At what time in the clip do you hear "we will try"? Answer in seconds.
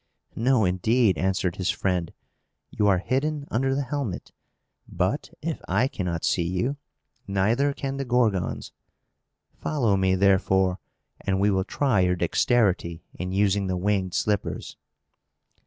11.39-11.99